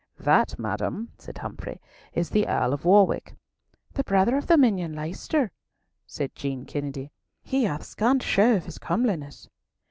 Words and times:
"That, 0.17 0.57
madam," 0.57 1.11
said 1.19 1.37
Humfrey, 1.37 1.79
"is 2.11 2.31
the 2.31 2.47
Earl 2.47 2.73
of 2.73 2.85
Warwick." 2.85 3.35
"The 3.93 4.03
brother 4.03 4.35
of 4.35 4.47
the 4.47 4.57
minion 4.57 4.93
Leicester?" 4.95 5.51
said 6.07 6.33
Jean 6.33 6.65
Kennedy. 6.65 7.11
"He 7.43 7.65
hath 7.65 7.83
scant 7.83 8.23
show 8.23 8.55
of 8.55 8.65
his 8.65 8.79
comeliness." 8.79 9.47